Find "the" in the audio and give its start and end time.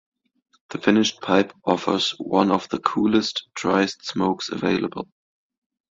0.71-0.79, 2.69-2.79